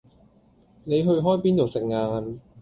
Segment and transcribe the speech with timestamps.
[0.83, 2.39] 你去開邊度食晏